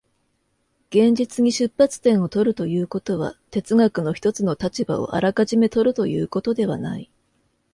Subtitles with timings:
[0.89, 7.11] 現実に出発点を取るということは、哲学の一つの立場をあらかじめ取るということではない。